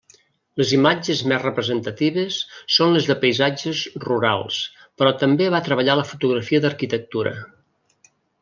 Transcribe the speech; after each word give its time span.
Les 0.59 0.69
imatges 0.77 1.19
més 1.31 1.41
representatives 1.43 2.37
són 2.77 2.95
les 2.97 3.09
de 3.11 3.17
paisatges 3.25 3.83
rurals, 4.07 4.59
però 5.03 5.15
també 5.25 5.53
va 5.57 5.63
treballar 5.69 5.99
la 6.01 6.11
fotografia 6.15 6.65
d'arquitectura. 6.65 7.37